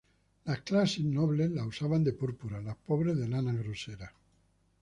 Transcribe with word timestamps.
Las 0.45 0.61
clases 0.61 1.03
nobles 1.05 1.51
la 1.51 1.63
usaban 1.63 2.03
de 2.03 2.11
púrpura, 2.13 2.59
los 2.59 2.75
pobres 2.77 3.15
de 3.19 3.27
lana 3.27 3.53
grosera. 3.53 4.11